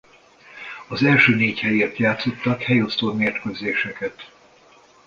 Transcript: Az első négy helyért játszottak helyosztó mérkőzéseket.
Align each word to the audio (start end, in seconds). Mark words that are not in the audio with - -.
Az 0.87 1.03
első 1.03 1.35
négy 1.35 1.59
helyért 1.59 1.97
játszottak 1.97 2.61
helyosztó 2.61 3.13
mérkőzéseket. 3.13 4.31